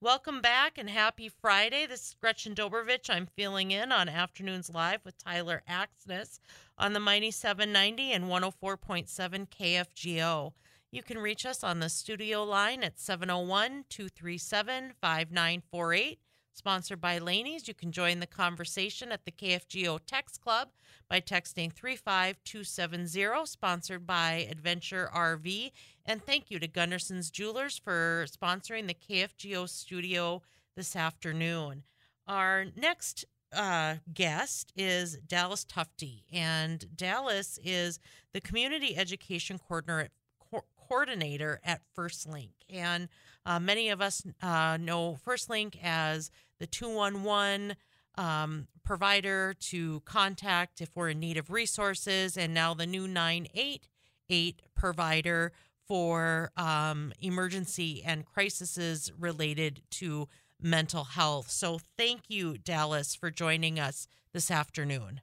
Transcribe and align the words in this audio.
Welcome 0.00 0.40
back 0.40 0.78
and 0.78 0.88
happy 0.88 1.28
Friday. 1.28 1.84
This 1.84 2.02
is 2.02 2.16
Gretchen 2.20 2.54
Dobervich. 2.54 3.10
I'm 3.10 3.26
filling 3.26 3.72
in 3.72 3.90
on 3.90 4.08
Afternoons 4.08 4.70
Live 4.70 5.04
with 5.04 5.18
Tyler 5.18 5.64
Axness 5.68 6.38
on 6.78 6.92
the 6.92 7.00
Mighty 7.00 7.32
790 7.32 8.12
and 8.12 8.26
104.7 8.26 9.48
KFGO. 9.48 10.52
You 10.92 11.02
can 11.02 11.18
reach 11.18 11.44
us 11.44 11.64
on 11.64 11.80
the 11.80 11.88
studio 11.88 12.44
line 12.44 12.84
at 12.84 13.00
701 13.00 13.86
237 13.88 14.92
5948. 15.00 16.20
Sponsored 16.58 17.00
by 17.00 17.18
Laney's. 17.18 17.68
You 17.68 17.74
can 17.74 17.92
join 17.92 18.18
the 18.18 18.26
conversation 18.26 19.12
at 19.12 19.24
the 19.24 19.30
KFGO 19.30 20.00
Text 20.04 20.40
Club 20.40 20.70
by 21.08 21.20
texting 21.20 21.72
35270, 21.72 23.46
sponsored 23.46 24.04
by 24.04 24.44
Adventure 24.50 25.08
RV. 25.14 25.70
And 26.04 26.20
thank 26.20 26.50
you 26.50 26.58
to 26.58 26.66
Gunderson's 26.66 27.30
Jewelers 27.30 27.78
for 27.78 28.26
sponsoring 28.28 28.88
the 28.88 28.94
KFGO 28.94 29.68
studio 29.68 30.42
this 30.76 30.96
afternoon. 30.96 31.84
Our 32.26 32.66
next 32.74 33.24
uh, 33.52 33.94
guest 34.12 34.72
is 34.74 35.16
Dallas 35.18 35.64
Tufte, 35.64 36.24
and 36.32 36.84
Dallas 36.96 37.60
is 37.62 38.00
the 38.34 38.40
community 38.40 38.96
education 38.96 39.60
coordinator 39.60 40.00
at, 40.00 40.10
co- 40.50 40.64
coordinator 40.88 41.60
at 41.62 41.82
FirstLink. 41.96 42.50
And 42.68 43.08
uh, 43.46 43.60
many 43.60 43.90
of 43.90 44.00
us 44.00 44.24
uh, 44.42 44.76
know 44.80 45.16
FirstLink 45.24 45.76
as 45.82 46.32
the 46.58 46.66
211 46.66 47.76
um, 48.16 48.66
provider 48.84 49.54
to 49.60 50.00
contact 50.00 50.80
if 50.80 50.90
we're 50.94 51.10
in 51.10 51.20
need 51.20 51.36
of 51.36 51.50
resources, 51.50 52.36
and 52.36 52.52
now 52.52 52.74
the 52.74 52.86
new 52.86 53.06
988 53.06 54.62
provider 54.74 55.52
for 55.86 56.50
um, 56.56 57.12
emergency 57.20 58.02
and 58.04 58.26
crises 58.26 59.10
related 59.18 59.82
to 59.90 60.28
mental 60.60 61.04
health. 61.04 61.50
So 61.50 61.78
thank 61.96 62.22
you, 62.28 62.58
Dallas, 62.58 63.14
for 63.14 63.30
joining 63.30 63.78
us 63.78 64.06
this 64.32 64.50
afternoon. 64.50 65.20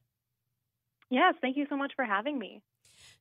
Yes, 1.10 1.36
thank 1.42 1.56
you 1.56 1.66
so 1.70 1.78
much 1.78 1.94
for 1.96 2.06
having 2.06 2.40
me. 2.40 2.62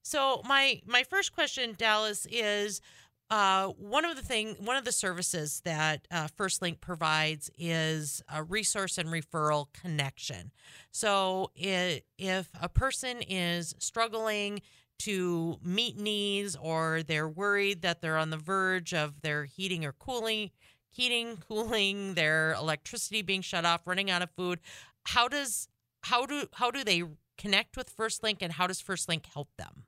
So 0.02 0.42
my 0.44 0.80
my 0.86 1.02
first 1.02 1.34
question, 1.34 1.74
Dallas, 1.76 2.26
is 2.30 2.80
uh, 3.30 3.68
one 3.68 4.04
of 4.04 4.16
the 4.16 4.22
thing, 4.22 4.56
one 4.60 4.76
of 4.76 4.84
the 4.84 4.92
services 4.92 5.62
that 5.64 6.06
uh, 6.10 6.28
FirstLink 6.38 6.80
provides 6.80 7.50
is 7.58 8.22
a 8.32 8.42
resource 8.42 8.98
and 8.98 9.08
referral 9.08 9.66
connection. 9.72 10.52
So 10.90 11.50
it, 11.56 12.04
if 12.18 12.50
a 12.60 12.68
person 12.68 13.22
is 13.22 13.74
struggling 13.78 14.60
to 15.00 15.58
meet 15.62 15.98
needs 15.98 16.56
or 16.56 17.02
they're 17.02 17.28
worried 17.28 17.82
that 17.82 18.00
they're 18.00 18.18
on 18.18 18.30
the 18.30 18.36
verge 18.36 18.94
of 18.94 19.22
their 19.22 19.44
heating 19.44 19.84
or 19.84 19.92
cooling, 19.92 20.50
heating, 20.90 21.38
cooling, 21.48 22.14
their 22.14 22.52
electricity 22.52 23.22
being 23.22 23.42
shut 23.42 23.64
off, 23.64 23.86
running 23.86 24.10
out 24.10 24.22
of 24.22 24.30
food, 24.30 24.60
how 25.04 25.28
does 25.28 25.68
how 26.02 26.26
do 26.26 26.46
how 26.54 26.70
do 26.70 26.84
they 26.84 27.02
connect 27.36 27.76
with 27.76 27.94
FirstLink 27.96 28.38
and 28.40 28.52
how 28.52 28.66
does 28.66 28.82
FirstLink 28.82 29.26
help 29.26 29.48
them? 29.56 29.84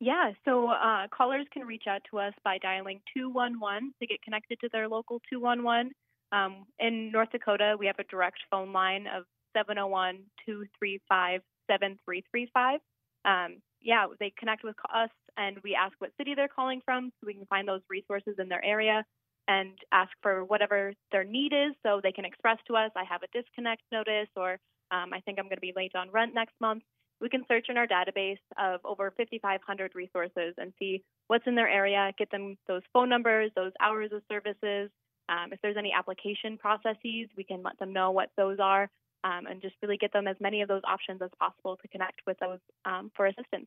Yeah, 0.00 0.30
so 0.44 0.68
uh, 0.68 1.08
callers 1.08 1.46
can 1.52 1.66
reach 1.66 1.84
out 1.88 2.02
to 2.10 2.18
us 2.18 2.32
by 2.44 2.58
dialing 2.58 3.00
211 3.16 3.94
to 4.00 4.06
get 4.06 4.22
connected 4.22 4.58
to 4.60 4.68
their 4.72 4.88
local 4.88 5.20
211. 5.28 5.92
Um, 6.30 6.66
in 6.78 7.10
North 7.10 7.30
Dakota, 7.32 7.74
we 7.78 7.86
have 7.86 7.98
a 7.98 8.04
direct 8.04 8.38
phone 8.50 8.72
line 8.72 9.06
of 9.06 9.24
701 9.56 10.20
235 10.46 11.40
7335. 11.68 12.80
Um, 13.24 13.60
yeah, 13.80 14.06
they 14.20 14.32
connect 14.38 14.62
with 14.62 14.76
us 14.94 15.10
and 15.36 15.58
we 15.64 15.74
ask 15.74 15.94
what 15.98 16.10
city 16.16 16.34
they're 16.34 16.48
calling 16.48 16.80
from 16.84 17.10
so 17.20 17.26
we 17.26 17.34
can 17.34 17.46
find 17.46 17.66
those 17.66 17.82
resources 17.90 18.36
in 18.38 18.48
their 18.48 18.64
area 18.64 19.04
and 19.48 19.78
ask 19.92 20.10
for 20.22 20.44
whatever 20.44 20.92
their 21.10 21.24
need 21.24 21.52
is 21.52 21.74
so 21.82 22.00
they 22.02 22.12
can 22.12 22.24
express 22.24 22.58
to 22.66 22.76
us, 22.76 22.90
I 22.94 23.04
have 23.04 23.22
a 23.22 23.38
disconnect 23.38 23.82
notice 23.90 24.28
or 24.36 24.58
um, 24.90 25.12
I 25.12 25.20
think 25.20 25.38
I'm 25.38 25.46
going 25.46 25.56
to 25.56 25.60
be 25.60 25.72
late 25.74 25.94
on 25.94 26.10
rent 26.10 26.34
next 26.34 26.54
month 26.60 26.82
we 27.20 27.28
can 27.28 27.44
search 27.48 27.66
in 27.68 27.76
our 27.76 27.86
database 27.86 28.38
of 28.58 28.80
over 28.84 29.12
5,500 29.16 29.92
resources 29.94 30.54
and 30.56 30.72
see 30.78 31.02
what's 31.26 31.46
in 31.46 31.54
their 31.54 31.68
area, 31.68 32.12
get 32.18 32.30
them 32.30 32.56
those 32.66 32.82
phone 32.92 33.08
numbers, 33.08 33.50
those 33.56 33.72
hours 33.80 34.10
of 34.12 34.22
services. 34.30 34.90
Um, 35.28 35.52
if 35.52 35.60
there's 35.62 35.76
any 35.76 35.92
application 35.96 36.56
processes, 36.58 37.28
we 37.36 37.44
can 37.44 37.62
let 37.62 37.78
them 37.78 37.92
know 37.92 38.10
what 38.10 38.30
those 38.36 38.58
are 38.60 38.88
um, 39.24 39.46
and 39.46 39.60
just 39.60 39.74
really 39.82 39.96
get 39.96 40.12
them 40.12 40.26
as 40.26 40.36
many 40.40 40.62
of 40.62 40.68
those 40.68 40.82
options 40.84 41.20
as 41.22 41.30
possible 41.38 41.76
to 41.82 41.88
connect 41.88 42.20
with 42.26 42.38
those 42.38 42.60
um, 42.84 43.10
for 43.16 43.26
assistance. 43.26 43.66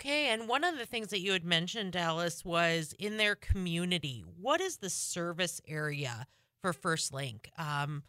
Okay, 0.00 0.28
and 0.28 0.48
one 0.48 0.64
of 0.64 0.78
the 0.78 0.86
things 0.86 1.08
that 1.08 1.20
you 1.20 1.32
had 1.32 1.44
mentioned, 1.44 1.92
Dallas, 1.92 2.44
was 2.44 2.92
in 2.98 3.18
their 3.18 3.36
community. 3.36 4.24
What 4.40 4.60
is 4.60 4.78
the 4.78 4.90
service 4.90 5.60
area 5.68 6.26
for 6.60 6.72
FirstLink? 6.72 7.46
Um, 7.56 8.02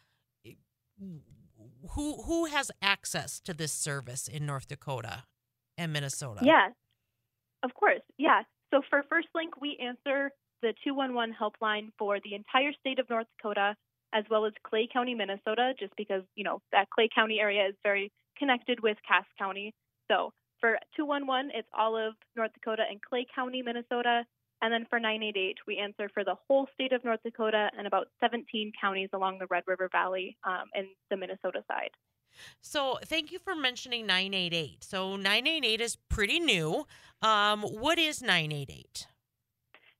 who 1.91 2.23
who 2.23 2.45
has 2.45 2.71
access 2.81 3.39
to 3.41 3.53
this 3.53 3.71
service 3.71 4.27
in 4.27 4.45
North 4.45 4.67
Dakota 4.67 5.23
and 5.77 5.93
Minnesota? 5.93 6.41
Yeah, 6.43 6.69
of 7.63 7.73
course. 7.73 8.01
Yeah. 8.17 8.43
So 8.73 8.81
for 8.89 9.03
First 9.09 9.27
Link, 9.35 9.61
we 9.61 9.77
answer 9.81 10.31
the 10.61 10.73
211 10.83 11.35
helpline 11.39 11.89
for 11.99 12.19
the 12.23 12.33
entire 12.33 12.71
state 12.79 12.99
of 12.99 13.09
North 13.09 13.27
Dakota 13.37 13.75
as 14.13 14.23
well 14.29 14.45
as 14.45 14.53
Clay 14.63 14.87
County, 14.91 15.15
Minnesota, 15.15 15.73
just 15.79 15.93
because, 15.97 16.21
you 16.35 16.43
know, 16.43 16.61
that 16.71 16.89
Clay 16.91 17.09
County 17.13 17.39
area 17.39 17.67
is 17.67 17.75
very 17.83 18.11
connected 18.37 18.79
with 18.81 18.97
Cass 19.07 19.25
County. 19.37 19.73
So 20.09 20.31
for 20.59 20.77
211, 20.95 21.51
it's 21.53 21.67
all 21.77 21.97
of 21.97 22.13
North 22.37 22.51
Dakota 22.53 22.83
and 22.89 23.01
Clay 23.01 23.25
County, 23.35 23.61
Minnesota. 23.61 24.23
And 24.63 24.71
then 24.71 24.85
for 24.89 24.97
988, 24.97 25.57
we 25.67 25.77
answer 25.77 26.09
for 26.13 26.23
the 26.23 26.35
whole 26.47 26.67
state 26.73 26.93
of 26.93 27.03
North 27.03 27.19
Dakota 27.21 27.69
and 27.77 27.85
about 27.85 28.07
17 28.21 28.71
counties 28.79 29.09
along 29.11 29.39
the 29.39 29.45
Red 29.47 29.63
River 29.67 29.89
Valley 29.91 30.37
um, 30.45 30.63
and 30.73 30.87
the 31.09 31.17
Minnesota 31.17 31.65
side. 31.67 31.89
So, 32.61 32.97
thank 33.03 33.33
you 33.33 33.39
for 33.39 33.55
mentioning 33.55 34.07
988. 34.07 34.83
So, 34.85 35.17
988 35.17 35.81
is 35.81 35.97
pretty 36.09 36.39
new. 36.39 36.87
Um, 37.21 37.61
what 37.61 37.99
is 37.99 38.21
988? 38.21 39.05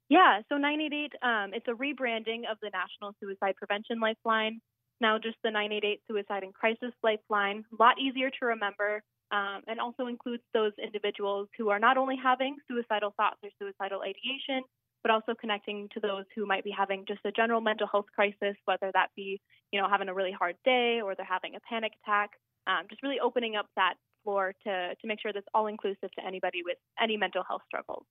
Yeah, 0.08 0.40
so 0.48 0.56
988, 0.56 1.14
um, 1.22 1.54
it's 1.54 1.68
a 1.68 1.72
rebranding 1.72 2.50
of 2.50 2.58
the 2.62 2.72
National 2.72 3.14
Suicide 3.20 3.56
Prevention 3.58 4.00
Lifeline. 4.00 4.62
Now, 5.04 5.20
just 5.20 5.36
the 5.44 5.52
988 5.52 6.00
Suicide 6.08 6.44
and 6.44 6.54
Crisis 6.54 6.96
Lifeline. 7.04 7.66
A 7.78 7.84
lot 7.84 8.00
easier 8.00 8.30
to 8.30 8.46
remember 8.46 9.04
um, 9.32 9.60
and 9.68 9.78
also 9.78 10.08
includes 10.08 10.44
those 10.54 10.72
individuals 10.82 11.50
who 11.58 11.68
are 11.68 11.78
not 11.78 11.98
only 11.98 12.16
having 12.16 12.56
suicidal 12.70 13.14
thoughts 13.18 13.36
or 13.44 13.50
suicidal 13.60 14.00
ideation, 14.00 14.64
but 15.04 15.12
also 15.12 15.36
connecting 15.36 15.90
to 15.94 16.00
those 16.00 16.24
who 16.34 16.46
might 16.46 16.64
be 16.64 16.72
having 16.72 17.04
just 17.06 17.20
a 17.26 17.34
general 17.34 17.60
mental 17.60 17.86
health 17.92 18.06
crisis, 18.16 18.56
whether 18.64 18.92
that 18.94 19.10
be, 19.14 19.42
you 19.74 19.82
know, 19.82 19.90
having 19.90 20.08
a 20.08 20.14
really 20.14 20.32
hard 20.32 20.56
day 20.64 21.02
or 21.04 21.16
they're 21.16 21.26
having 21.26 21.56
a 21.56 21.60
panic 21.68 21.92
attack. 22.02 22.30
Um, 22.66 22.86
just 22.90 23.04
really 23.04 23.20
opening 23.20 23.58
up 23.58 23.68
that 23.76 23.96
floor 24.24 24.54
to 24.64 24.96
to 24.96 25.08
make 25.08 25.20
sure 25.20 25.34
that's 25.34 25.52
all 25.54 25.68
inclusive 25.68 26.12
to 26.18 26.26
anybody 26.26 26.62
with 26.64 26.78
any 26.98 27.18
mental 27.18 27.44
health 27.46 27.64
struggles. 27.68 28.06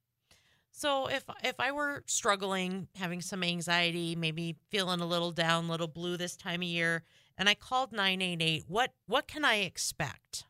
So 0.72 1.06
if 1.06 1.25
if 1.44 1.60
I 1.60 1.71
were 1.71 2.03
struggling, 2.06 2.88
having 2.97 3.21
some 3.21 3.44
anxiety, 3.44 4.16
maybe 4.16 4.56
feeling 4.71 5.00
a 5.00 5.06
little 5.06 5.31
down, 5.31 5.66
a 5.66 5.71
little 5.71 5.87
blue 5.87 6.16
this 6.16 6.34
time 6.34 6.62
of 6.62 6.69
year, 6.69 7.05
and 7.37 7.49
I 7.49 7.55
called 7.55 7.93
988, 7.93 8.65
what 8.66 8.93
what 9.06 9.28
can 9.28 9.44
I 9.44 9.56
expect? 9.56 10.47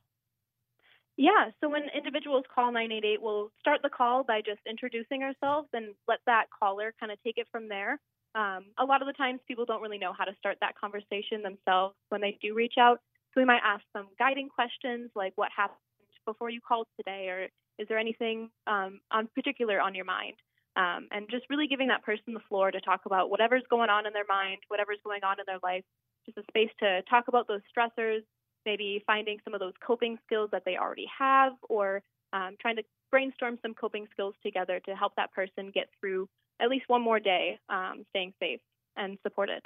Yeah, 1.17 1.51
so 1.61 1.69
when 1.69 1.83
individuals 1.95 2.45
call 2.55 2.73
988, 2.73 3.21
we'll 3.21 3.51
start 3.61 3.81
the 3.83 3.91
call 3.91 4.25
by 4.25 4.41
just 4.41 4.61
introducing 4.69 5.23
ourselves 5.23 5.69
and 5.75 5.95
let 6.09 6.21
that 6.27 6.47
caller 6.59 6.95
kind 6.99 7.13
of 7.13 7.23
take 7.23 7.37
it 7.37 7.49
from 7.53 7.69
there. 7.69 8.01
Um, 8.35 8.67
a 8.79 8.85
lot 8.85 9.03
of 9.03 9.07
the 9.07 9.13
times, 9.13 9.41
people 9.47 9.67
don't 9.67 9.83
really 9.83 9.99
know 9.99 10.15
how 10.17 10.25
to 10.25 10.35
start 10.39 10.57
that 10.63 10.79
conversation 10.79 11.43
themselves 11.43 11.95
when 12.09 12.23
they 12.23 12.39
do 12.41 12.55
reach 12.55 12.75
out. 12.79 13.01
So 13.35 13.41
we 13.41 13.45
might 13.45 13.61
ask 13.63 13.83
some 13.93 14.09
guiding 14.19 14.49
questions 14.49 15.11
like, 15.15 15.33
"What 15.37 15.51
happened 15.55 15.79
before 16.25 16.49
you 16.49 16.61
called 16.61 16.87
today?" 16.97 17.29
or 17.29 17.49
"Is 17.79 17.89
there 17.89 17.99
anything 17.99 18.51
um, 18.67 19.01
on 19.11 19.29
particular 19.35 19.81
on 19.81 19.95
your 19.95 20.05
mind?" 20.05 20.35
Um, 20.75 21.09
and 21.11 21.29
just 21.31 21.45
really 21.51 21.67
giving 21.67 21.89
that 21.89 22.03
person 22.03 22.33
the 22.33 22.41
floor 22.49 22.71
to 22.71 22.81
talk 22.81 23.03
about 23.05 23.31
whatever's 23.31 23.65
going 23.69 23.91
on 23.91 24.07
in 24.07 24.13
their 24.13 24.25
mind, 24.29 24.59
whatever's 24.69 24.99
going 25.05 25.23
on 25.23 25.39
in 25.39 25.45
their 25.47 25.59
life, 25.63 25.85
just 26.25 26.39
a 26.39 26.43
space 26.49 26.71
to 26.81 27.03
talk 27.11 27.29
about 27.29 27.47
those 27.47 27.61
stressors, 27.77 28.23
maybe 28.65 29.03
finding 29.07 29.39
some 29.45 29.53
of 29.53 29.61
those 29.61 29.75
coping 29.87 30.19
skills 30.25 30.49
that 30.53 30.65
they 30.65 30.77
already 30.77 31.07
have 31.19 31.53
or 31.69 32.03
um, 32.33 32.57
trying 32.61 32.77
to 32.77 32.83
brainstorm 33.11 33.59
some 33.61 33.75
coping 33.75 34.07
skills 34.13 34.35
together 34.43 34.81
to 34.81 34.97
help 34.97 35.15
that 35.17 35.33
person 35.33 35.71
get 35.75 35.89
through 36.01 36.29
at 36.61 36.69
least 36.69 36.89
one 36.89 37.03
more 37.03 37.21
day 37.21 37.59
um, 37.69 38.05
staying 38.11 38.33
safe 38.41 38.61
and 38.97 39.19
supported. 39.23 39.63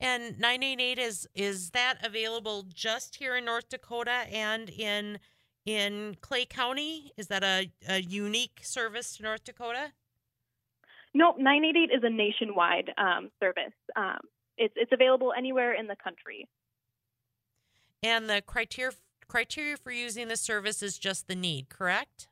And 0.00 0.38
988 0.38 0.98
is 0.98 1.28
is 1.34 1.70
that 1.70 1.98
available 2.02 2.64
just 2.72 3.16
here 3.16 3.36
in 3.36 3.44
North 3.44 3.68
Dakota 3.68 4.24
and 4.32 4.70
in 4.70 5.18
in 5.68 6.16
Clay 6.22 6.46
County? 6.46 7.12
Is 7.18 7.26
that 7.26 7.44
a, 7.44 7.70
a 7.86 8.00
unique 8.00 8.60
service 8.62 9.18
to 9.18 9.22
North 9.22 9.44
Dakota? 9.44 9.92
No, 11.12 11.34
988 11.36 11.94
is 11.94 12.02
a 12.02 12.08
nationwide 12.08 12.90
um, 12.96 13.30
service. 13.38 13.76
Um, 13.94 14.18
it's 14.56 14.72
it's 14.76 14.92
available 14.92 15.32
anywhere 15.36 15.74
in 15.74 15.86
the 15.86 15.96
country. 16.02 16.48
And 18.02 18.30
the 18.30 18.42
criteria 18.46 18.92
criteria 19.28 19.76
for 19.76 19.92
using 19.92 20.28
the 20.28 20.38
service 20.38 20.82
is 20.82 20.96
just 20.96 21.28
the 21.28 21.36
need, 21.36 21.68
correct? 21.68 22.28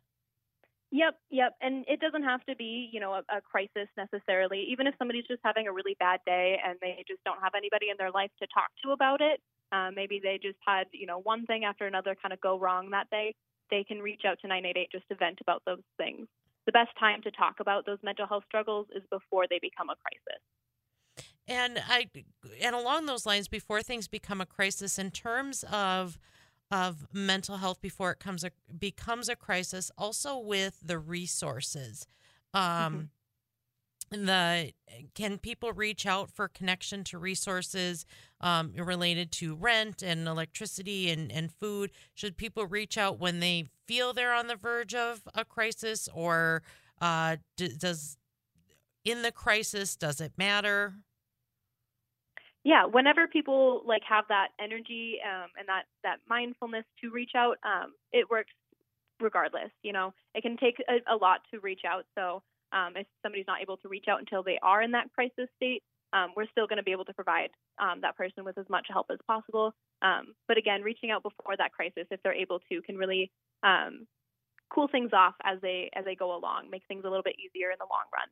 Yep, 0.92 1.18
yep. 1.30 1.56
And 1.60 1.84
it 1.88 2.00
doesn't 2.00 2.22
have 2.22 2.42
to 2.44 2.56
be, 2.56 2.88
you 2.90 3.00
know, 3.00 3.12
a, 3.12 3.36
a, 3.36 3.40
crisis 3.42 3.88
necessarily. 3.98 4.64
Even 4.70 4.86
if 4.86 4.94
somebody's 4.98 5.26
just 5.26 5.40
having 5.44 5.66
a 5.66 5.72
really 5.72 5.96
bad 5.98 6.20
day 6.24 6.58
and 6.64 6.78
they 6.80 7.04
just 7.06 7.22
don't 7.24 7.42
have 7.42 7.52
anybody 7.54 7.90
in 7.90 7.96
their 7.98 8.10
life 8.10 8.30
to 8.40 8.46
talk 8.54 8.70
to 8.84 8.92
about 8.92 9.20
it, 9.20 9.40
uh, 9.72 9.90
maybe 9.94 10.20
they 10.22 10.38
just 10.42 10.58
had, 10.66 10.86
you 10.92 11.06
know, 11.06 11.18
one 11.18 11.46
thing 11.46 11.64
after 11.64 11.86
another 11.86 12.16
kind 12.20 12.32
of 12.32 12.40
go 12.40 12.58
wrong 12.58 12.90
that 12.90 13.10
day, 13.10 13.34
they 13.70 13.84
can 13.84 13.98
reach 13.98 14.22
out 14.26 14.38
to 14.40 14.48
988 14.48 14.88
just 14.92 15.08
to 15.08 15.16
vent 15.16 15.38
about 15.40 15.62
those 15.66 15.82
things. 15.96 16.26
The 16.66 16.72
best 16.72 16.90
time 16.98 17.22
to 17.22 17.30
talk 17.30 17.56
about 17.60 17.86
those 17.86 17.98
mental 18.02 18.26
health 18.26 18.44
struggles 18.46 18.86
is 18.94 19.02
before 19.10 19.46
they 19.48 19.58
become 19.60 19.88
a 19.90 19.94
crisis. 19.96 20.42
And 21.48 21.80
I 21.88 22.06
and 22.60 22.74
along 22.74 23.06
those 23.06 23.24
lines, 23.24 23.46
before 23.46 23.82
things 23.82 24.08
become 24.08 24.40
a 24.40 24.46
crisis, 24.46 24.98
in 24.98 25.12
terms 25.12 25.64
of 25.70 26.18
of 26.72 27.06
mental 27.12 27.58
health 27.58 27.80
before 27.80 28.10
it 28.10 28.18
comes 28.18 28.42
a 28.42 28.50
becomes 28.76 29.28
a 29.28 29.36
crisis, 29.36 29.92
also 29.96 30.38
with 30.38 30.80
the 30.82 30.98
resources. 30.98 32.06
Um, 32.52 32.62
mm-hmm. 32.62 33.00
The 34.10 34.72
can 35.14 35.38
people 35.38 35.72
reach 35.72 36.06
out 36.06 36.30
for 36.30 36.46
connection 36.46 37.02
to 37.04 37.18
resources 37.18 38.06
um, 38.40 38.72
related 38.76 39.32
to 39.32 39.56
rent 39.56 40.02
and 40.02 40.28
electricity 40.28 41.10
and, 41.10 41.32
and 41.32 41.52
food? 41.52 41.90
Should 42.14 42.36
people 42.36 42.66
reach 42.66 42.96
out 42.96 43.18
when 43.18 43.40
they 43.40 43.70
feel 43.86 44.12
they're 44.12 44.32
on 44.32 44.46
the 44.46 44.56
verge 44.56 44.94
of 44.94 45.22
a 45.34 45.44
crisis, 45.44 46.08
or 46.14 46.62
uh, 47.00 47.36
d- 47.56 47.72
does 47.76 48.16
in 49.04 49.22
the 49.22 49.32
crisis 49.32 49.96
does 49.96 50.20
it 50.20 50.32
matter? 50.36 50.94
yeah, 52.66 52.84
whenever 52.84 53.28
people 53.28 53.82
like 53.86 54.02
have 54.08 54.24
that 54.28 54.48
energy 54.60 55.18
um, 55.24 55.50
and 55.56 55.68
that 55.68 55.84
that 56.02 56.16
mindfulness 56.28 56.84
to 57.00 57.10
reach 57.12 57.30
out, 57.36 57.58
um, 57.62 57.92
it 58.12 58.28
works 58.28 58.50
regardless. 59.20 59.70
You 59.84 59.92
know, 59.92 60.12
it 60.34 60.42
can 60.42 60.56
take 60.56 60.82
a, 60.88 61.14
a 61.14 61.14
lot 61.14 61.42
to 61.52 61.60
reach 61.60 61.82
out. 61.88 62.06
So 62.16 62.42
um, 62.72 62.92
if 62.96 63.06
somebody's 63.22 63.46
not 63.46 63.60
able 63.62 63.76
to 63.78 63.88
reach 63.88 64.06
out 64.08 64.20
until 64.20 64.42
they 64.42 64.58
are 64.62 64.82
in 64.82 64.92
that 64.92 65.12
crisis 65.14 65.48
state, 65.56 65.82
um, 66.12 66.32
we're 66.36 66.46
still 66.50 66.66
going 66.66 66.78
to 66.78 66.82
be 66.82 66.92
able 66.92 67.04
to 67.04 67.14
provide 67.14 67.50
um, 67.78 68.00
that 68.02 68.16
person 68.16 68.44
with 68.44 68.56
as 68.58 68.66
much 68.68 68.86
help 68.88 69.06
as 69.10 69.18
possible. 69.26 69.74
Um, 70.02 70.34
but 70.48 70.56
again, 70.56 70.82
reaching 70.82 71.10
out 71.10 71.22
before 71.22 71.56
that 71.56 71.72
crisis, 71.72 72.06
if 72.10 72.22
they're 72.22 72.34
able 72.34 72.60
to, 72.70 72.82
can 72.82 72.96
really 72.96 73.30
cool 74.72 74.88
things 74.88 75.10
off 75.12 75.34
as 75.44 75.60
they 75.62 75.90
as 75.94 76.04
they 76.04 76.14
go 76.14 76.36
along, 76.36 76.70
make 76.70 76.82
things 76.88 77.04
a 77.04 77.08
little 77.08 77.22
bit 77.22 77.36
easier 77.38 77.70
in 77.70 77.76
the 77.78 77.86
long 77.90 78.06
run. 78.12 78.28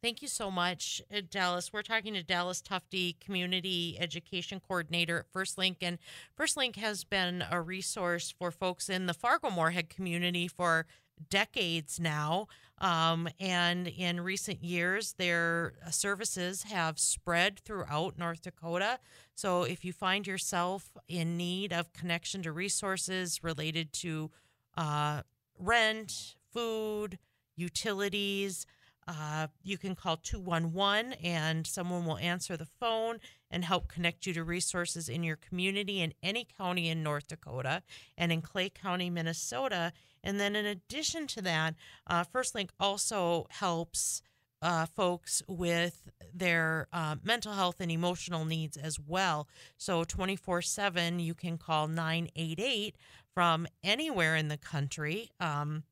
Thank 0.00 0.22
you 0.22 0.28
so 0.28 0.48
much, 0.48 1.02
uh, 1.12 1.22
Dallas. 1.28 1.72
We're 1.72 1.82
talking 1.82 2.14
to 2.14 2.22
Dallas 2.22 2.62
Tufte, 2.62 3.18
Community 3.18 3.96
Education 3.98 4.60
Coordinator 4.60 5.18
at 5.18 5.32
FirstLink. 5.32 5.78
And 5.82 5.98
FirstLink 6.38 6.76
has 6.76 7.02
been 7.02 7.42
a 7.50 7.60
resource 7.60 8.32
for 8.38 8.52
folks 8.52 8.88
in 8.88 9.06
the 9.06 9.14
Fargo 9.14 9.50
Moorhead 9.50 9.88
community 9.88 10.46
for 10.46 10.86
decades 11.30 11.98
now. 12.00 12.48
Um, 12.80 13.28
and 13.40 13.88
in 13.88 14.20
recent 14.20 14.62
years, 14.62 15.14
their 15.14 15.74
uh, 15.84 15.90
services 15.90 16.62
have 16.64 16.98
spread 16.98 17.58
throughout 17.58 18.18
North 18.18 18.42
Dakota. 18.42 19.00
So 19.34 19.64
if 19.64 19.84
you 19.84 19.92
find 19.92 20.26
yourself 20.26 20.96
in 21.08 21.36
need 21.36 21.72
of 21.72 21.92
connection 21.92 22.42
to 22.42 22.52
resources 22.52 23.42
related 23.42 23.92
to 23.94 24.30
uh, 24.76 25.22
rent, 25.58 26.36
food, 26.52 27.18
utilities, 27.56 28.64
uh, 29.08 29.46
you 29.62 29.78
can 29.78 29.94
call 29.94 30.18
211 30.18 31.14
and 31.24 31.66
someone 31.66 32.04
will 32.04 32.18
answer 32.18 32.58
the 32.58 32.66
phone 32.66 33.18
and 33.50 33.64
help 33.64 33.88
connect 33.88 34.26
you 34.26 34.34
to 34.34 34.44
resources 34.44 35.08
in 35.08 35.22
your 35.22 35.36
community 35.36 36.02
in 36.02 36.12
any 36.22 36.46
county 36.58 36.90
in 36.90 37.02
North 37.02 37.28
Dakota 37.28 37.82
and 38.18 38.30
in 38.30 38.42
Clay 38.42 38.68
County, 38.68 39.08
Minnesota. 39.08 39.92
And 40.28 40.38
then, 40.38 40.54
in 40.54 40.66
addition 40.66 41.26
to 41.28 41.40
that, 41.40 41.74
uh, 42.06 42.22
FirstLink 42.22 42.68
also 42.78 43.46
helps 43.48 44.20
uh, 44.60 44.84
folks 44.84 45.42
with 45.48 46.10
their 46.34 46.86
uh, 46.92 47.16
mental 47.24 47.54
health 47.54 47.76
and 47.80 47.90
emotional 47.90 48.44
needs 48.44 48.76
as 48.76 49.00
well. 49.00 49.48
So 49.78 50.04
24 50.04 50.60
7, 50.60 51.18
you 51.18 51.32
can 51.32 51.56
call 51.56 51.88
988 51.88 52.94
from 53.32 53.66
anywhere 53.82 54.36
in 54.36 54.48
the 54.48 54.58
country. 54.58 55.30
Um, 55.40 55.84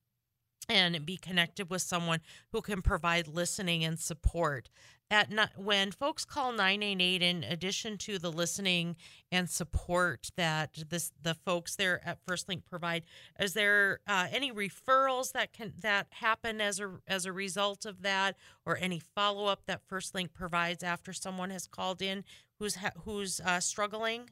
and 0.69 1.07
be 1.07 1.17
connected 1.17 1.71
with 1.71 1.81
someone 1.81 2.21
who 2.53 2.61
can 2.61 2.83
provide 2.83 3.29
listening 3.29 3.85
and 3.85 3.99
support. 3.99 4.69
At 5.09 5.31
when 5.57 5.93
folks 5.93 6.25
call 6.25 6.51
988, 6.51 7.23
in 7.23 7.45
addition 7.45 7.97
to 7.99 8.19
the 8.19 8.33
listening 8.33 8.97
and 9.31 9.49
support 9.49 10.31
that 10.37 10.83
this 10.89 11.13
the 11.23 11.35
folks 11.35 11.77
there 11.77 12.05
at 12.05 12.19
first 12.27 12.49
link 12.49 12.65
provide, 12.69 13.05
is 13.39 13.55
there 13.55 14.01
uh, 14.09 14.27
any 14.33 14.51
referrals 14.51 15.31
that 15.31 15.53
can 15.53 15.75
that 15.81 16.09
happen 16.11 16.61
as 16.61 16.81
a 16.81 16.99
as 17.07 17.25
a 17.25 17.33
result 17.33 17.87
of 17.87 18.03
that, 18.03 18.37
or 18.65 18.77
any 18.79 18.99
follow 18.99 19.47
up 19.47 19.61
that 19.67 19.81
first 19.87 20.13
link 20.13 20.33
provides 20.33 20.83
after 20.83 21.13
someone 21.13 21.51
has 21.51 21.69
called 21.69 22.03
in 22.03 22.25
who's 22.59 22.77
who's 23.05 23.39
uh, 23.39 23.61
struggling? 23.61 24.31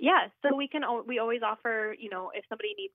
Yeah, 0.00 0.26
so 0.42 0.56
we 0.56 0.66
can 0.66 0.82
we 1.06 1.20
always 1.20 1.40
offer 1.42 1.94
you 1.96 2.10
know 2.10 2.32
if 2.34 2.44
somebody 2.48 2.74
needs 2.76 2.94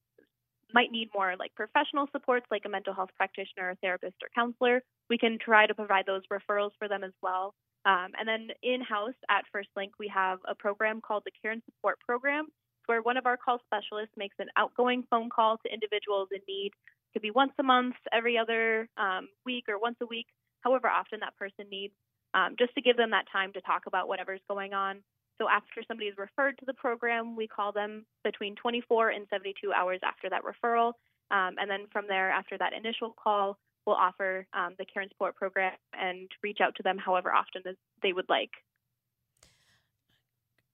might 0.73 0.91
need 0.91 1.09
more 1.13 1.35
like 1.37 1.53
professional 1.55 2.07
supports 2.11 2.45
like 2.51 2.63
a 2.65 2.69
mental 2.69 2.93
health 2.93 3.09
practitioner, 3.17 3.71
a 3.71 3.75
therapist, 3.75 4.15
or 4.21 4.29
counselor, 4.35 4.81
we 5.09 5.17
can 5.17 5.37
try 5.43 5.65
to 5.65 5.73
provide 5.73 6.05
those 6.05 6.21
referrals 6.31 6.71
for 6.77 6.87
them 6.87 7.03
as 7.03 7.13
well. 7.21 7.53
Um, 7.85 8.11
and 8.19 8.27
then 8.27 8.49
in 8.61 8.81
house 8.81 9.15
at 9.29 9.45
first 9.51 9.69
link 9.75 9.93
we 9.99 10.11
have 10.13 10.39
a 10.47 10.55
program 10.55 11.01
called 11.01 11.23
the 11.25 11.31
Care 11.41 11.51
and 11.51 11.61
Support 11.65 11.99
Program, 12.05 12.47
where 12.85 13.01
one 13.01 13.17
of 13.17 13.25
our 13.25 13.37
call 13.37 13.59
specialists 13.65 14.13
makes 14.17 14.35
an 14.39 14.47
outgoing 14.57 15.03
phone 15.09 15.29
call 15.29 15.57
to 15.57 15.73
individuals 15.73 16.27
in 16.31 16.41
need. 16.47 16.71
It 16.73 17.13
could 17.13 17.21
be 17.21 17.31
once 17.31 17.53
a 17.59 17.63
month, 17.63 17.95
every 18.11 18.37
other 18.37 18.87
um, 18.97 19.29
week, 19.45 19.65
or 19.69 19.79
once 19.79 19.97
a 20.01 20.05
week, 20.05 20.27
however 20.61 20.87
often 20.87 21.21
that 21.21 21.37
person 21.37 21.65
needs, 21.71 21.93
um, 22.33 22.55
just 22.59 22.75
to 22.75 22.81
give 22.81 22.97
them 22.97 23.11
that 23.11 23.25
time 23.31 23.53
to 23.53 23.61
talk 23.61 23.83
about 23.87 24.07
whatever's 24.07 24.41
going 24.49 24.73
on. 24.73 25.01
So 25.39 25.47
after 25.49 25.81
somebody 25.87 26.09
is 26.09 26.17
referred 26.17 26.57
to 26.59 26.65
the 26.65 26.73
program, 26.73 27.35
we 27.35 27.47
call 27.47 27.71
them 27.71 28.05
between 28.23 28.55
24 28.55 29.09
and 29.09 29.25
72 29.29 29.71
hours 29.71 29.99
after 30.03 30.29
that 30.29 30.41
referral. 30.43 30.93
Um, 31.31 31.55
and 31.59 31.69
then 31.69 31.85
from 31.91 32.05
there, 32.07 32.29
after 32.29 32.57
that 32.57 32.73
initial 32.73 33.15
call, 33.21 33.57
we'll 33.85 33.95
offer 33.95 34.45
um, 34.53 34.75
the 34.77 34.85
care 34.85 35.01
and 35.01 35.11
support 35.11 35.35
program 35.35 35.73
and 35.93 36.29
reach 36.43 36.57
out 36.61 36.75
to 36.75 36.83
them 36.83 36.97
however 36.97 37.31
often 37.31 37.61
they 38.03 38.13
would 38.13 38.27
like. 38.27 38.51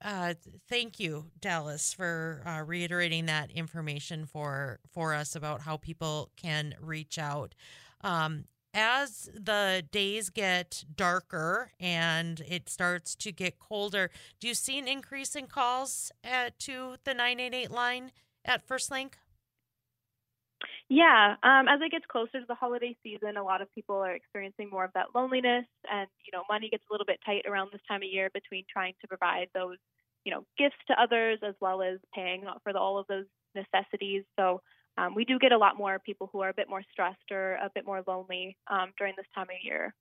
Uh, 0.04 0.34
thank 0.68 1.00
you, 1.00 1.26
Dallas, 1.40 1.94
for 1.94 2.44
uh, 2.46 2.62
reiterating 2.64 3.26
that 3.28 3.50
information 3.52 4.26
for 4.26 4.80
for 4.92 5.14
us 5.14 5.36
about 5.36 5.62
how 5.62 5.78
people 5.78 6.32
can 6.36 6.76
reach 6.82 7.18
out. 7.18 7.56
Um, 8.02 8.46
as 8.76 9.30
the 9.34 9.84
days 9.90 10.30
get 10.30 10.84
darker 10.94 11.72
and 11.80 12.42
it 12.42 12.68
starts 12.70 13.16
to 13.16 13.32
get 13.32 13.58
colder, 13.58 14.12
do 14.42 14.50
you 14.50 14.54
see 14.54 14.78
an 14.78 14.88
increase 14.88 15.36
in 15.36 15.48
calls 15.48 16.12
at, 16.24 16.60
to 16.60 16.98
the 17.06 17.14
988 17.14 17.72
line 17.72 18.12
at 18.44 18.68
First 18.68 18.92
Link? 18.92 19.18
Yeah, 20.90 21.36
um, 21.42 21.68
as 21.68 21.80
it 21.82 21.92
gets 21.92 22.06
closer 22.06 22.40
to 22.40 22.46
the 22.48 22.54
holiday 22.54 22.96
season, 23.02 23.38
a 23.38 23.44
lot 23.44 23.62
of 23.62 23.74
people 23.74 23.96
are 23.96 24.14
experiencing 24.14 24.70
more 24.70 24.84
of 24.84 24.92
that 24.94 25.16
loneliness, 25.16 25.66
and 25.92 26.08
you 26.24 26.38
know, 26.38 26.44
money 26.48 26.70
gets 26.70 26.84
a 26.90 26.94
little 26.94 27.08
bit 27.08 27.20
tight 27.26 27.46
around 27.50 27.70
this 27.72 27.82
time 27.88 28.04
of 28.04 28.10
year 28.10 28.30
between 28.34 28.66
trying 28.72 28.94
to 29.02 29.08
provide 29.08 29.48
those, 29.56 29.78
you 30.26 30.32
know, 30.32 30.46
gifts 30.60 30.76
to 30.88 31.02
others 31.02 31.40
as 31.42 31.56
well 31.60 31.82
as 31.82 31.98
paying 32.14 32.44
for 32.64 32.72
the, 32.72 32.78
all 32.78 33.00
of 33.00 33.08
those 33.08 33.26
necessities. 33.56 34.26
So 34.38 34.62
um, 34.98 35.16
we 35.16 35.26
do 35.26 35.38
get 35.40 35.52
a 35.52 35.58
lot 35.58 35.78
more 35.78 36.00
people 36.00 36.30
who 36.32 36.42
are 36.42 36.50
a 36.50 36.54
bit 36.54 36.70
more 36.70 36.84
stressed 36.92 37.32
or 37.32 37.54
a 37.56 37.70
bit 37.74 37.86
more 37.86 38.04
lonely 38.08 38.58
um, 38.68 38.94
during 38.98 39.14
this 39.18 39.26
time 39.34 39.48
of 39.50 39.64
year. 39.64 39.94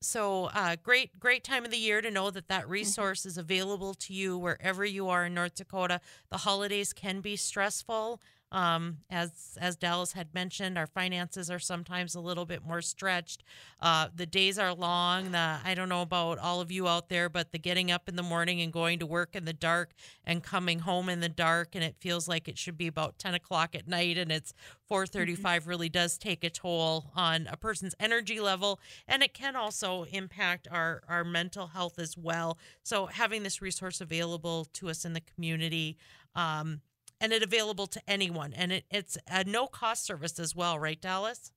So 0.00 0.44
uh, 0.54 0.76
great, 0.82 1.18
great 1.18 1.42
time 1.42 1.64
of 1.64 1.70
the 1.70 1.78
year 1.78 2.00
to 2.00 2.10
know 2.10 2.30
that 2.30 2.48
that 2.48 2.62
mm-hmm. 2.62 2.72
resource 2.72 3.20
mm-hmm. 3.20 3.28
is 3.28 3.38
available 3.38 3.94
to 3.94 4.12
you 4.12 4.38
wherever 4.38 4.84
you 4.84 5.08
are 5.08 5.26
in 5.26 5.34
North 5.34 5.56
Dakota. 5.56 6.00
The 6.30 6.38
holidays 6.38 6.92
can 6.92 7.20
be 7.20 7.36
stressful. 7.36 8.20
Um, 8.50 8.98
as 9.10 9.58
as 9.60 9.76
Dallas 9.76 10.12
had 10.12 10.32
mentioned, 10.32 10.78
our 10.78 10.86
finances 10.86 11.50
are 11.50 11.58
sometimes 11.58 12.14
a 12.14 12.20
little 12.20 12.46
bit 12.46 12.64
more 12.64 12.80
stretched. 12.80 13.44
Uh, 13.78 14.08
the 14.14 14.24
days 14.24 14.58
are 14.58 14.72
long. 14.72 15.32
The 15.32 15.58
I 15.62 15.74
don't 15.74 15.90
know 15.90 16.00
about 16.00 16.38
all 16.38 16.62
of 16.62 16.72
you 16.72 16.88
out 16.88 17.10
there, 17.10 17.28
but 17.28 17.52
the 17.52 17.58
getting 17.58 17.90
up 17.90 18.08
in 18.08 18.16
the 18.16 18.22
morning 18.22 18.62
and 18.62 18.72
going 18.72 19.00
to 19.00 19.06
work 19.06 19.36
in 19.36 19.44
the 19.44 19.52
dark 19.52 19.92
and 20.24 20.42
coming 20.42 20.78
home 20.78 21.10
in 21.10 21.20
the 21.20 21.28
dark, 21.28 21.74
and 21.74 21.84
it 21.84 21.96
feels 22.00 22.26
like 22.26 22.48
it 22.48 22.56
should 22.56 22.78
be 22.78 22.86
about 22.86 23.18
ten 23.18 23.34
o'clock 23.34 23.74
at 23.74 23.86
night, 23.86 24.16
and 24.16 24.32
it's 24.32 24.54
four 24.88 25.06
thirty-five. 25.06 25.62
Mm-hmm. 25.62 25.68
Really 25.68 25.88
does 25.90 26.16
take 26.16 26.42
a 26.42 26.50
toll 26.50 27.10
on 27.14 27.48
a 27.52 27.56
person's 27.58 27.94
energy 28.00 28.40
level, 28.40 28.80
and 29.06 29.22
it 29.22 29.34
can 29.34 29.56
also 29.56 30.04
impact 30.04 30.66
our 30.70 31.02
our 31.06 31.22
mental 31.22 31.66
health 31.66 31.98
as 31.98 32.16
well. 32.16 32.56
So 32.82 33.06
having 33.06 33.42
this 33.42 33.60
resource 33.60 34.00
available 34.00 34.66
to 34.72 34.88
us 34.88 35.04
in 35.04 35.12
the 35.12 35.20
community. 35.20 35.98
Um, 36.34 36.80
and 37.20 37.32
it 37.32 37.42
available 37.42 37.86
to 37.88 38.02
anyone. 38.08 38.52
And 38.52 38.72
it, 38.72 38.84
it's 38.90 39.18
a 39.28 39.44
no 39.44 39.66
cost 39.66 40.04
service 40.04 40.38
as 40.38 40.54
well, 40.54 40.78
right, 40.78 41.00
Dallas? 41.00 41.52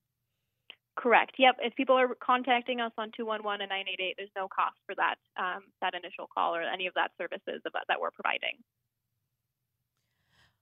Correct. 0.96 1.32
Yep. 1.38 1.56
If 1.60 1.74
people 1.74 1.96
are 1.98 2.08
contacting 2.22 2.80
us 2.80 2.92
on 2.98 3.10
211 3.16 3.62
and 3.62 3.70
988, 3.70 4.14
there's 4.18 4.28
no 4.36 4.46
cost 4.48 4.76
for 4.84 4.94
that 4.96 5.16
um, 5.38 5.62
that 5.80 5.94
initial 5.94 6.28
call 6.32 6.54
or 6.54 6.62
any 6.62 6.86
of 6.86 6.94
that 6.94 7.12
services 7.16 7.62
that 7.64 8.00
we're 8.00 8.10
providing. 8.10 8.60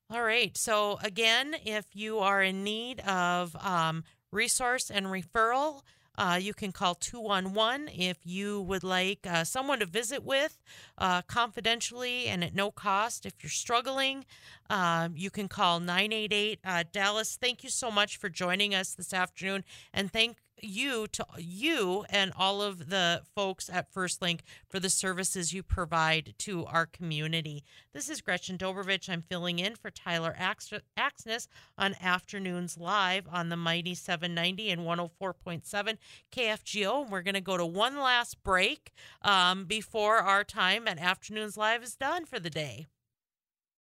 All 0.09 0.23
right. 0.23 0.57
So, 0.57 0.99
again, 1.03 1.55
if 1.65 1.85
you 1.95 2.19
are 2.19 2.43
in 2.43 2.65
need 2.65 3.01
of 3.01 3.57
um, 3.57 4.05
resource 4.33 4.91
and 4.91 5.07
referral, 5.07 5.83
uh, 6.21 6.37
you 6.37 6.53
can 6.53 6.71
call 6.71 6.95
211 6.95 7.89
if 7.99 8.19
you 8.25 8.61
would 8.61 8.85
like 8.85 9.21
uh, 9.27 9.43
someone 9.43 9.79
to 9.79 9.87
visit 9.87 10.23
with 10.23 10.59
uh, 10.99 11.23
confidentially 11.23 12.27
and 12.27 12.45
at 12.45 12.55
no 12.55 12.71
cost. 12.71 13.25
If 13.25 13.33
you're 13.43 13.49
struggling, 13.49 14.27
um, 14.69 15.15
you 15.17 15.31
can 15.31 15.49
call 15.49 15.81
988 15.81 16.59
uh, 16.63 16.85
Dallas. 16.93 17.39
Thank 17.41 17.65
you 17.65 17.71
so 17.71 17.91
much 17.91 18.19
for 18.19 18.29
joining 18.29 18.75
us 18.75 18.93
this 18.93 19.15
afternoon. 19.15 19.65
And 19.95 20.13
thank 20.13 20.37
you 20.63 21.07
to 21.09 21.25
you 21.39 22.05
and 22.11 22.33
all 22.37 22.63
of 22.63 22.91
the 22.91 23.23
folks 23.35 23.69
at 23.69 23.93
First 23.93 24.23
Link 24.23 24.43
for 24.69 24.81
the 24.81 24.91
services 24.91 25.53
you 25.53 25.63
provide 25.63 26.35
to 26.39 26.65
our 26.67 26.87
community. 26.87 27.65
This 27.93 28.09
is 28.09 28.21
Gretchen 28.21 28.59
Dobervich. 28.59 29.09
I'm 29.09 29.23
filling 29.23 29.59
in 29.59 29.75
for 29.75 29.91
Tyler 29.91 30.37
Axness 30.39 31.49
on 31.77 31.95
Afternoons 32.01 32.79
Live 32.79 33.27
on 33.31 33.49
the 33.49 33.57
Mighty 33.57 33.95
790 33.95 34.71
and 34.71 34.83
104.7 34.83 35.99
KFGO. 36.33 37.03
And 37.03 37.11
we're 37.11 37.23
going 37.23 37.35
to 37.35 37.41
go 37.41 37.57
to 37.57 37.67
one 37.67 37.99
last 37.99 38.43
break 38.43 38.93
um, 39.23 39.65
before 39.65 40.19
our 40.19 40.45
time 40.45 40.87
at 40.87 40.99
Afternoons 40.99 41.57
Live 41.57 41.83
is 41.83 41.97
done 41.97 42.25
for 42.25 42.39
the 42.39 42.51
day. 42.51 42.87